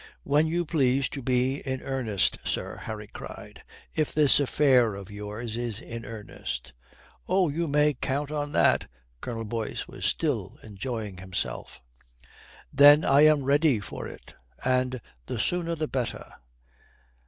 [0.23, 3.61] "When you please to be in earnest, sir," Harry cried,
[3.93, 6.73] "if this affair of yours is in earnest"
[7.29, 8.87] "Oh, you may count on that."
[9.21, 11.81] Colonel Boyce was still enjoying himself.
[12.73, 14.33] "Then I am ready for it.
[14.65, 16.33] And the sooner the better."